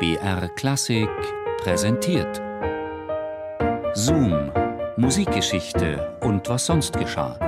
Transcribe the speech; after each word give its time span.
BR 0.00 0.48
Klassik 0.56 1.10
präsentiert. 1.62 2.40
Zoom, 3.92 4.50
Musikgeschichte 4.96 6.16
und 6.22 6.48
was 6.48 6.64
sonst 6.64 6.98
geschah. 6.98 7.38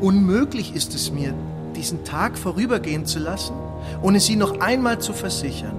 Unmöglich 0.00 0.74
ist 0.74 0.94
es 0.94 1.10
mir, 1.10 1.34
diesen 1.76 2.06
Tag 2.06 2.38
vorübergehen 2.38 3.04
zu 3.04 3.18
lassen, 3.18 3.54
ohne 4.00 4.18
Sie 4.18 4.36
noch 4.36 4.60
einmal 4.60 4.98
zu 4.98 5.12
versichern, 5.12 5.76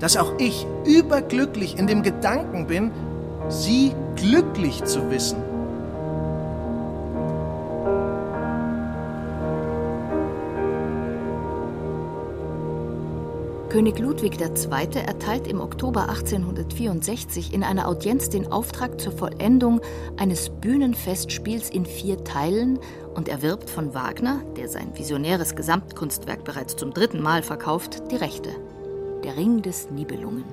dass 0.00 0.16
auch 0.16 0.32
ich 0.38 0.66
überglücklich 0.84 1.78
in 1.78 1.86
dem 1.86 2.02
Gedanken 2.02 2.66
bin, 2.66 2.90
Sie 3.48 3.94
glücklich 4.16 4.84
zu 4.84 5.10
wissen. 5.10 5.42
König 13.70 14.00
Ludwig 14.00 14.40
II. 14.40 15.00
erteilt 15.00 15.46
im 15.46 15.60
Oktober 15.60 16.08
1864 16.08 17.54
in 17.54 17.62
einer 17.62 17.86
Audienz 17.86 18.28
den 18.28 18.50
Auftrag 18.50 19.00
zur 19.00 19.12
Vollendung 19.12 19.80
eines 20.16 20.50
Bühnenfestspiels 20.50 21.70
in 21.70 21.86
vier 21.86 22.24
Teilen 22.24 22.80
und 23.14 23.28
erwirbt 23.28 23.70
von 23.70 23.94
Wagner, 23.94 24.40
der 24.56 24.68
sein 24.68 24.98
visionäres 24.98 25.54
Gesamtkunstwerk 25.54 26.42
bereits 26.42 26.74
zum 26.74 26.92
dritten 26.92 27.22
Mal 27.22 27.44
verkauft, 27.44 28.10
die 28.10 28.16
Rechte. 28.16 28.50
Der 29.24 29.36
Ring 29.36 29.60
des 29.60 29.90
Nibelungen. 29.90 30.44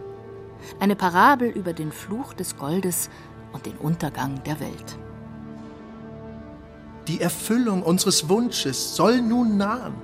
Eine 0.79 0.95
Parabel 0.95 1.49
über 1.49 1.73
den 1.73 1.91
Fluch 1.91 2.33
des 2.33 2.57
Goldes 2.57 3.09
und 3.53 3.65
den 3.65 3.77
Untergang 3.77 4.43
der 4.43 4.59
Welt. 4.59 4.97
Die 7.07 7.21
Erfüllung 7.21 7.83
unseres 7.83 8.27
Wunsches 8.27 8.95
soll 8.95 9.21
nun 9.21 9.55
nahen. 9.55 9.95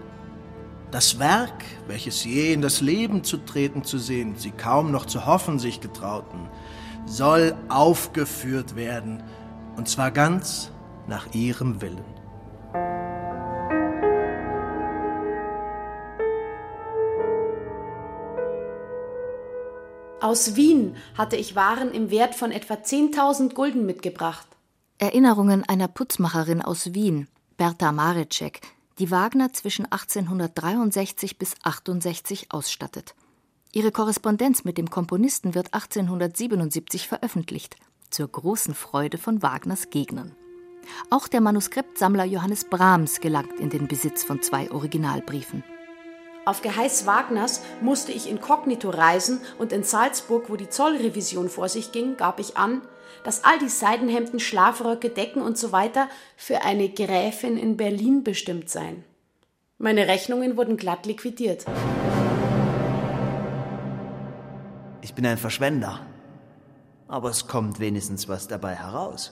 Das 0.92 1.20
Werk, 1.20 1.66
welches 1.88 2.24
je 2.24 2.54
in 2.54 2.62
das 2.62 2.80
Leben 2.80 3.24
zu 3.24 3.38
treten 3.38 3.84
zu 3.84 3.98
sehen, 3.98 4.36
sie 4.38 4.52
kaum 4.52 4.92
noch 4.92 5.08
zu 5.08 5.26
hoffen 5.26 5.60
sich 5.60 5.82
getrauten, 5.82 6.48
soll 7.06 7.56
aufgeführt 7.68 8.76
werden, 8.76 9.24
und 9.76 9.90
zwar 9.90 10.12
ganz 10.12 10.72
nach 11.08 11.34
ihrem 11.34 11.82
Willen. 11.82 12.23
Aus 20.24 20.56
Wien 20.56 20.96
hatte 21.18 21.36
ich 21.36 21.58
Waren 21.58 21.92
im 21.92 22.10
Wert 22.10 22.34
von 22.34 22.54
etwa 22.54 22.76
10.000 22.76 23.54
Gulden 23.54 23.86
mitgebracht. 23.86 24.48
Erinnerungen 24.98 25.66
einer 25.66 25.90
Putzmacherin 25.90 26.62
aus 26.62 26.94
Wien, 26.94 27.28
Berta 27.58 27.92
Marecek, 27.92 28.62
die 29.00 29.12
Wagner 29.12 29.52
zwischen 29.52 29.84
1863 29.84 31.38
bis 31.38 31.56
68 31.64 32.54
ausstattet. 32.54 33.16
Ihre 33.74 33.92
Korrespondenz 33.92 34.64
mit 34.64 34.78
dem 34.78 34.90
Komponisten 34.90 35.56
wird 35.56 35.74
1877 35.74 37.10
veröffentlicht, 37.10 37.76
zur 38.10 38.30
großen 38.30 38.76
Freude 38.76 39.18
von 39.18 39.42
Wagners 39.42 39.90
Gegnern. 39.90 40.38
Auch 41.10 41.28
der 41.28 41.42
Manuskriptsammler 41.42 42.24
Johannes 42.24 42.64
Brahms 42.70 43.20
gelangt 43.20 43.60
in 43.60 43.70
den 43.70 43.90
Besitz 43.90 44.24
von 44.24 44.42
zwei 44.42 44.72
Originalbriefen. 44.72 45.66
Auf 46.46 46.62
Geheiß 46.62 47.06
Wagners 47.06 47.62
musste 47.80 48.12
ich 48.12 48.30
inkognito 48.30 48.90
reisen 48.90 49.40
und 49.60 49.72
in 49.72 49.84
Salzburg, 49.84 50.50
wo 50.50 50.58
die 50.58 50.70
Zollrevision 50.70 51.48
vor 51.48 51.70
sich 51.70 51.94
ging, 51.94 52.18
gab 52.18 52.40
ich 52.40 52.58
an, 52.58 52.82
dass 53.24 53.46
all 53.46 53.58
die 53.60 53.70
Seidenhemden, 53.70 54.42
Schlafröcke, 54.42 55.10
Decken 55.10 55.42
und 55.42 55.58
so 55.58 55.72
weiter 55.72 56.10
für 56.36 56.64
eine 56.64 56.90
Gräfin 56.90 57.58
in 57.58 57.78
Berlin 57.78 58.26
bestimmt 58.26 58.70
seien. 58.70 59.06
Meine 59.78 60.08
Rechnungen 60.08 60.58
wurden 60.58 60.76
glatt 60.76 61.06
liquidiert. 61.06 61.66
Ich 65.02 65.14
bin 65.14 65.26
ein 65.26 65.38
Verschwender. 65.38 66.06
Aber 67.08 67.30
es 67.30 67.48
kommt 67.48 67.80
wenigstens 67.80 68.28
was 68.28 68.50
dabei 68.50 68.76
heraus. 68.76 69.32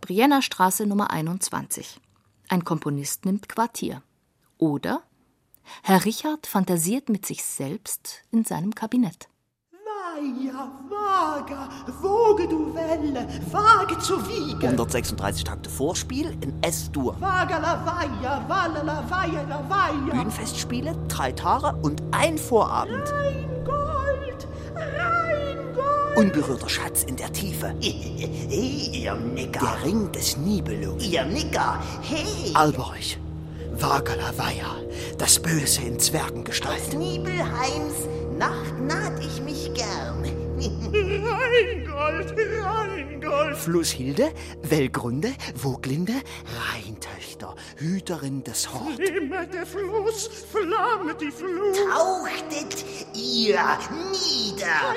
Brienner 0.00 0.42
Straße 0.42 0.86
Nummer 0.86 1.10
21. 1.10 2.00
Ein 2.48 2.64
Komponist 2.64 3.24
nimmt 3.24 3.48
Quartier. 3.48 4.02
Oder 4.58 5.02
Herr 5.82 6.04
Richard 6.04 6.46
fantasiert 6.46 7.08
mit 7.08 7.26
sich 7.26 7.44
selbst 7.44 8.22
in 8.30 8.44
seinem 8.44 8.74
Kabinett. 8.74 9.28
Weia, 9.72 10.70
vaga, 10.88 11.68
woge 12.02 12.48
du 12.48 12.74
Welle, 12.74 13.26
wage 13.52 13.98
zu 14.00 14.16
wiegen. 14.28 14.60
136 14.60 15.44
Takte 15.44 15.70
Vorspiel 15.70 16.36
in 16.40 16.60
S-Dur. 16.62 17.14
Vaga 17.20 17.58
la 17.58 17.86
vaia, 17.86 18.44
walla 18.48 18.82
la 18.82 19.04
vaia 19.08 19.42
la 19.42 19.62
vaia. 19.68 20.10
Bühnenfestspiele, 20.12 20.96
drei 21.08 21.32
Tage 21.32 21.76
und 21.82 22.02
ein 22.10 22.36
Vorabend. 22.36 23.08
Rein 23.12 23.64
Gold, 23.64 24.48
rein 24.74 25.74
Gold. 25.74 26.16
Unberührter 26.16 26.68
Schatz 26.68 27.04
in 27.04 27.14
der 27.16 27.32
Tiefe. 27.32 27.74
Ihr 27.80 29.14
Nicker. 29.14 29.60
Der 29.60 29.84
Ring 29.84 30.10
des 30.10 30.36
Nibelungen. 30.36 30.98
Ihr 31.00 31.24
Nicker. 31.26 31.80
Hey. 32.02 32.52
Alberich. 32.54 33.18
Vagalawaya, 33.80 34.76
das 35.18 35.38
Böse 35.38 35.82
in 35.82 35.98
Zwergengestalt. 35.98 36.80
Aus 36.80 36.92
Nibelheims 36.94 38.08
Nacht 38.38 38.78
naht 38.80 39.18
ich 39.20 39.42
mich 39.42 39.74
gern. 39.74 40.22
Rheingold, 40.60 42.34
Rheingold. 42.62 43.56
Flusshilde, 43.56 44.30
Wellgrunde, 44.62 45.32
Woglinde, 45.56 46.14
Rheintöchter, 46.72 47.56
Hüterin 47.76 48.44
des 48.44 48.72
Hort. 48.72 48.94
Flimme 48.94 49.46
der 49.48 49.66
Fluss, 49.66 50.30
flamme 50.52 51.16
die 51.16 51.32
Flut. 51.32 51.76
Tauchtet 51.90 52.84
ihr 53.14 53.58
nieder. 53.90 54.94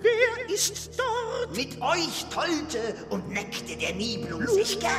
Wer 0.00 0.54
ist 0.54 0.90
dort? 0.96 1.56
Mit 1.56 1.80
euch 1.82 2.24
tollte 2.32 2.94
und 3.10 3.28
neckte 3.30 3.76
der 3.76 3.94
Nibelung 3.94 4.46
sich 4.46 4.78
gern. 4.78 4.92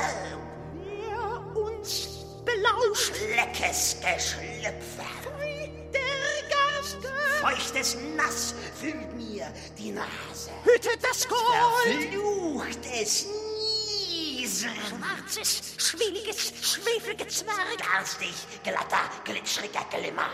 Wer 0.83 1.63
uns 1.63 2.20
belauscht? 2.61 3.13
Leckes 3.35 3.97
Geschlüpfe. 3.99 5.05
Der 5.93 6.49
Gaste. 6.49 7.07
Feuchtes 7.41 7.97
Nass 8.15 8.53
füllt 8.79 9.13
mir 9.15 9.51
die 9.77 9.91
Nase. 9.91 10.51
Hüte 10.63 10.89
das 11.01 11.27
Gold. 11.27 11.41
Verfluchtes 11.83 13.27
Niesen. 13.27 14.69
Schwarzes, 14.69 15.75
schwieliges, 15.77 16.53
schwefliges 16.61 17.39
Zwerg. 17.39 17.77
Garstig, 17.77 18.33
glatter, 18.63 19.09
glitschriger 19.23 19.85
Glimmer. 19.89 20.29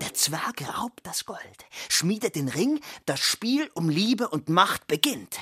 Der 0.00 0.14
Zwerg 0.14 0.78
raubt 0.78 1.00
das 1.04 1.24
Gold, 1.24 1.38
schmiedet 1.88 2.36
den 2.36 2.48
Ring, 2.48 2.80
das 3.06 3.20
Spiel 3.20 3.70
um 3.74 3.88
Liebe 3.88 4.28
und 4.28 4.48
Macht 4.48 4.86
beginnt. 4.86 5.38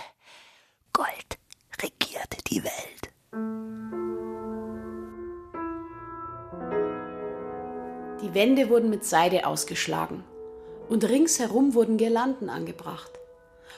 Gold 0.92 1.39
regierte 1.82 2.36
die 2.50 2.62
Welt. 2.64 3.10
Die 8.22 8.34
Wände 8.34 8.68
wurden 8.68 8.90
mit 8.90 9.04
Seide 9.04 9.46
ausgeschlagen 9.46 10.24
und 10.88 11.08
ringsherum 11.08 11.74
wurden 11.74 11.96
Girlanden 11.96 12.50
angebracht. 12.50 13.10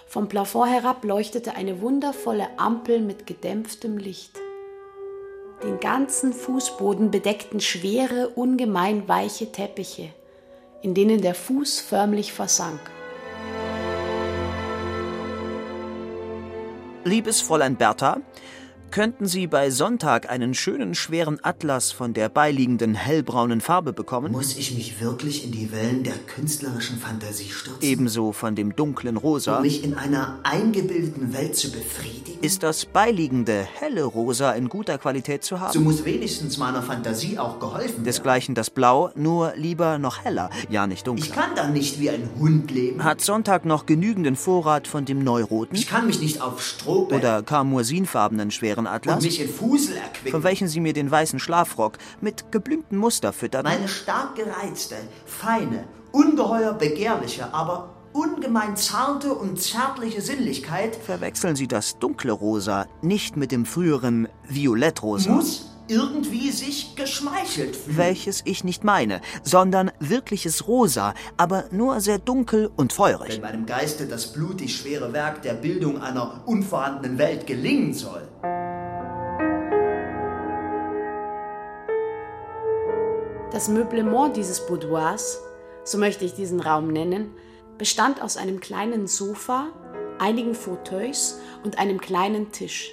Vom 0.06 0.28
Plafond 0.28 0.70
herab 0.70 1.04
leuchtete 1.04 1.54
eine 1.54 1.80
wundervolle 1.80 2.48
Ampel 2.58 3.00
mit 3.00 3.26
gedämpftem 3.26 3.98
Licht. 3.98 4.38
Den 5.62 5.78
ganzen 5.78 6.32
Fußboden 6.32 7.10
bedeckten 7.10 7.60
schwere, 7.60 8.30
ungemein 8.30 9.06
weiche 9.06 9.52
Teppiche, 9.52 10.08
in 10.82 10.94
denen 10.94 11.22
der 11.22 11.34
Fuß 11.34 11.80
förmlich 11.80 12.32
versank. 12.32 12.80
Liebes 17.04 17.40
Fräulein 17.42 17.76
Bertha, 17.76 18.18
könnten 18.92 19.26
Sie 19.26 19.46
bei 19.46 19.70
Sonntag 19.70 20.30
einen 20.30 20.52
schönen 20.52 20.94
schweren 20.94 21.38
Atlas 21.42 21.92
von 21.92 22.12
der 22.12 22.28
beiliegenden 22.28 22.94
hellbraunen 22.94 23.62
Farbe 23.62 23.94
bekommen? 23.94 24.30
Muss 24.30 24.56
ich 24.56 24.74
mich 24.74 25.00
wirklich 25.00 25.44
in 25.44 25.50
die 25.50 25.72
Wellen 25.72 26.04
der 26.04 26.12
künstlerischen 26.12 26.98
Fantasie 26.98 27.50
stürzen? 27.50 27.82
Ebenso 27.82 28.32
von 28.32 28.54
dem 28.54 28.76
dunklen 28.76 29.16
Rosa. 29.16 29.56
Um 29.56 29.62
mich 29.62 29.82
in 29.82 29.94
einer 29.94 30.38
eingebildeten 30.42 31.32
Welt 31.32 31.56
zu 31.56 31.72
befriedigen? 31.72 32.38
Ist 32.42 32.62
das 32.62 32.84
beiliegende 32.84 33.66
helle 33.78 34.04
Rosa 34.04 34.52
in 34.52 34.68
guter 34.68 34.98
Qualität 34.98 35.42
zu 35.42 35.58
haben? 35.58 35.72
So 35.72 35.80
muss 35.80 36.04
wenigstens 36.04 36.58
meiner 36.58 36.82
Fantasie 36.82 37.38
auch 37.38 37.60
geholfen 37.60 37.88
werden. 37.88 38.04
Desgleichen 38.04 38.54
das 38.54 38.68
Blau, 38.68 39.10
nur 39.14 39.54
lieber 39.56 39.98
noch 39.98 40.22
heller, 40.22 40.50
ja 40.68 40.86
nicht 40.86 41.06
dunkler. 41.06 41.24
Ich 41.24 41.32
kann 41.32 41.54
dann 41.54 41.72
nicht 41.72 41.98
wie 41.98 42.10
ein 42.10 42.28
Hund 42.38 42.70
leben. 42.70 43.02
Hat 43.02 43.22
Sonntag 43.22 43.64
noch 43.64 43.86
genügenden 43.86 44.36
Vorrat 44.36 44.86
von 44.86 45.06
dem 45.06 45.24
Neuroten? 45.24 45.76
Ich 45.76 45.86
kann 45.86 46.06
mich 46.06 46.20
nicht 46.20 46.42
auf 46.42 46.62
Strohbett 46.62 47.18
Oder 47.18 47.42
karmoisinfarbenen 47.42 48.50
schweren 48.50 48.81
Bärenatlas. 48.82 49.16
Und 49.16 49.22
mich 49.22 49.40
in 49.40 49.48
Fusel 49.48 49.96
erquicken. 49.96 50.30
Von 50.30 50.42
welchen 50.42 50.68
Sie 50.68 50.80
mir 50.80 50.92
den 50.92 51.10
weißen 51.10 51.38
Schlafrock 51.38 51.98
mit 52.20 52.52
geblümten 52.52 52.98
Muster 52.98 53.32
füttern. 53.32 53.64
Meine 53.64 53.88
stark 53.88 54.36
gereizte, 54.36 54.96
feine, 55.26 55.84
ungeheuer 56.12 56.74
begehrliche, 56.74 57.52
aber 57.54 57.94
ungemein 58.12 58.76
zarte 58.76 59.32
und 59.34 59.60
zärtliche 59.60 60.20
Sinnlichkeit 60.20 60.96
Verwechseln 60.96 61.56
Sie 61.56 61.66
das 61.66 61.98
dunkle 61.98 62.32
Rosa 62.32 62.86
nicht 63.00 63.36
mit 63.36 63.52
dem 63.52 63.64
früheren 63.64 64.28
Violettrosa. 64.48 65.30
muss 65.30 65.68
irgendwie 65.88 66.50
sich 66.50 66.94
geschmeichelt 66.96 67.76
fühlen. 67.76 67.96
welches 67.96 68.42
ich 68.44 68.64
nicht 68.64 68.84
meine, 68.84 69.20
sondern 69.42 69.90
wirkliches 69.98 70.66
Rosa, 70.68 71.12
aber 71.36 71.64
nur 71.70 72.00
sehr 72.00 72.18
dunkel 72.18 72.70
und 72.76 72.92
feurig. 72.92 73.34
Wenn 73.34 73.40
meinem 73.40 73.66
Geiste 73.66 74.06
das 74.06 74.32
blutig 74.32 74.76
schwere 74.76 75.12
Werk 75.12 75.42
der 75.42 75.54
Bildung 75.54 76.00
einer 76.00 76.42
unvorhandenen 76.46 77.18
Welt 77.18 77.46
gelingen 77.46 77.94
soll, 77.94 78.22
Das 83.52 83.68
Meublement 83.68 84.34
dieses 84.34 84.66
Boudoirs, 84.66 85.42
so 85.84 85.98
möchte 85.98 86.24
ich 86.24 86.32
diesen 86.32 86.58
Raum 86.58 86.88
nennen, 86.88 87.34
bestand 87.76 88.22
aus 88.22 88.38
einem 88.38 88.60
kleinen 88.60 89.06
Sofa, 89.06 89.68
einigen 90.18 90.54
Fauteuils 90.54 91.38
und 91.62 91.78
einem 91.78 92.00
kleinen 92.00 92.50
Tisch. 92.52 92.92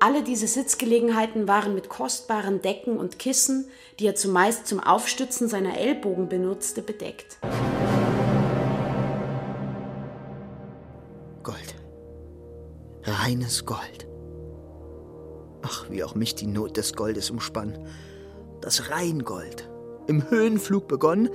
Alle 0.00 0.24
diese 0.24 0.48
Sitzgelegenheiten 0.48 1.46
waren 1.46 1.76
mit 1.76 1.88
kostbaren 1.88 2.60
Decken 2.60 2.98
und 2.98 3.20
Kissen, 3.20 3.68
die 4.00 4.08
er 4.08 4.16
zumeist 4.16 4.66
zum 4.66 4.80
Aufstützen 4.80 5.46
seiner 5.46 5.78
Ellbogen 5.78 6.28
benutzte, 6.28 6.82
bedeckt. 6.82 7.38
Gold. 11.44 11.76
Reines 13.04 13.64
Gold. 13.64 14.08
Ach, 15.62 15.88
wie 15.88 16.02
auch 16.02 16.16
mich 16.16 16.34
die 16.34 16.48
Not 16.48 16.76
des 16.76 16.94
Goldes 16.94 17.30
umspann. 17.30 17.78
Das 18.60 18.90
Rheingold. 18.90 19.70
Im 20.06 20.28
Höhenflug 20.30 20.88
begonnen, 20.88 21.28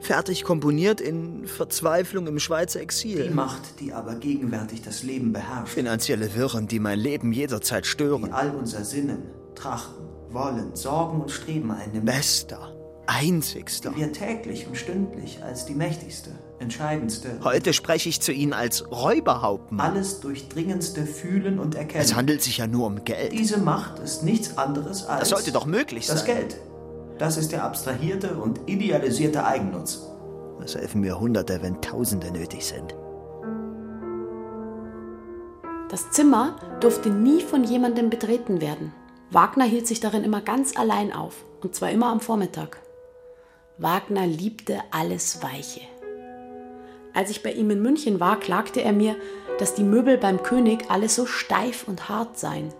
fertig 0.00 0.44
komponiert 0.44 1.00
in 1.00 1.46
Verzweiflung 1.46 2.26
im 2.26 2.38
Schweizer 2.38 2.78
die 2.78 2.82
Exil. 2.84 3.30
Macht, 3.30 3.80
die 3.80 3.92
aber 3.92 4.14
gegenwärtig 4.14 4.82
das 4.82 5.02
Leben 5.02 5.32
beherrscht, 5.32 5.74
Finanzielle 5.74 6.34
Wirren, 6.34 6.66
die 6.68 6.78
mein 6.80 6.98
Leben 6.98 7.32
jederzeit 7.32 7.84
die 7.84 7.88
stören. 7.88 8.32
all 8.32 8.50
unser 8.54 8.84
Sinnen, 8.84 9.22
Trachten, 9.54 10.06
Wollen, 10.30 10.74
Sorgen 10.74 11.20
und 11.20 11.30
Streben 11.30 11.70
einnimmt, 11.70 12.06
Bester, 12.06 12.74
einzigster. 13.06 13.90
die 13.90 13.96
wir 14.00 14.12
täglich 14.12 14.66
und 14.66 14.76
stündlich 14.76 15.42
als 15.42 15.66
die 15.66 15.74
mächtigste, 15.74 16.30
entscheidendste, 16.60 17.38
Heute 17.42 17.72
spreche 17.72 18.08
ich 18.08 18.20
zu 18.20 18.32
Ihnen 18.32 18.52
als 18.52 18.90
Räuberhauptmann. 18.90 19.84
alles 19.92 20.20
durchdringendste 20.20 21.04
Fühlen 21.04 21.58
und 21.58 21.74
Erkennen. 21.74 22.04
Es 22.04 22.14
handelt 22.14 22.42
sich 22.42 22.58
ja 22.58 22.66
nur 22.66 22.86
um 22.86 23.04
Geld. 23.04 23.32
Diese 23.32 23.58
Macht 23.58 23.98
ist 23.98 24.22
nichts 24.24 24.56
anderes 24.56 25.04
als 25.04 25.20
Das 25.20 25.28
sollte 25.30 25.52
doch 25.52 25.66
möglich 25.66 26.06
das 26.06 26.20
sein. 26.24 26.36
Geld. 26.36 26.56
Das 27.20 27.36
ist 27.36 27.52
der 27.52 27.64
abstrahierte 27.64 28.38
und 28.38 28.60
idealisierte 28.66 29.44
Eigennutz. 29.44 30.06
Es 30.64 30.74
helfen 30.74 31.02
mir 31.02 31.20
Hunderte, 31.20 31.60
wenn 31.60 31.82
Tausende 31.82 32.30
nötig 32.30 32.64
sind. 32.64 32.94
Das 35.90 36.10
Zimmer 36.12 36.56
durfte 36.80 37.10
nie 37.10 37.42
von 37.42 37.62
jemandem 37.62 38.08
betreten 38.08 38.62
werden. 38.62 38.94
Wagner 39.30 39.66
hielt 39.66 39.86
sich 39.86 40.00
darin 40.00 40.24
immer 40.24 40.40
ganz 40.40 40.78
allein 40.78 41.12
auf, 41.12 41.44
und 41.60 41.74
zwar 41.74 41.90
immer 41.90 42.06
am 42.06 42.20
Vormittag. 42.20 42.80
Wagner 43.76 44.26
liebte 44.26 44.78
alles 44.90 45.42
Weiche. 45.42 45.82
Als 47.12 47.28
ich 47.28 47.42
bei 47.42 47.52
ihm 47.52 47.68
in 47.68 47.82
München 47.82 48.18
war, 48.18 48.40
klagte 48.40 48.80
er 48.80 48.94
mir, 48.94 49.14
dass 49.58 49.74
die 49.74 49.84
Möbel 49.84 50.16
beim 50.16 50.42
König 50.42 50.86
alle 50.88 51.10
so 51.10 51.26
steif 51.26 51.86
und 51.86 52.08
hart 52.08 52.38
seien. 52.38 52.72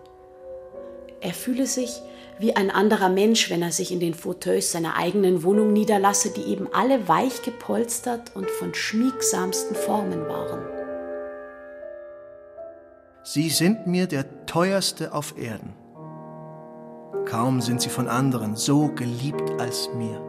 Er 1.20 1.34
fühle 1.34 1.66
sich 1.66 2.00
wie 2.38 2.56
ein 2.56 2.70
anderer 2.70 3.08
Mensch, 3.08 3.50
wenn 3.50 3.62
er 3.62 3.72
sich 3.72 3.92
in 3.92 4.00
den 4.00 4.14
Fauteuils 4.14 4.72
seiner 4.72 4.96
eigenen 4.96 5.42
Wohnung 5.42 5.72
niederlasse, 5.72 6.30
die 6.30 6.44
eben 6.44 6.68
alle 6.72 7.08
weich 7.08 7.42
gepolstert 7.42 8.34
und 8.34 8.50
von 8.50 8.74
schmiegsamsten 8.74 9.74
Formen 9.74 10.26
waren. 10.28 10.60
Sie 13.22 13.50
sind 13.50 13.86
mir 13.86 14.06
der 14.06 14.46
teuerste 14.46 15.12
auf 15.12 15.34
Erden. 15.38 15.74
Kaum 17.26 17.60
sind 17.60 17.80
sie 17.80 17.90
von 17.90 18.08
anderen 18.08 18.56
so 18.56 18.88
geliebt 18.88 19.52
als 19.58 19.90
mir. 19.94 20.20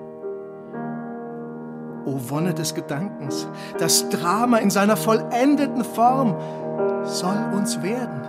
O 2.06 2.20
Wonne 2.30 2.54
des 2.54 2.76
Gedankens, 2.76 3.48
das 3.78 4.10
Drama 4.10 4.58
in 4.58 4.70
seiner 4.70 4.98
vollendeten 4.98 5.84
Form 5.84 6.36
soll 7.06 7.38
uns 7.56 7.82
werden. 7.82 8.22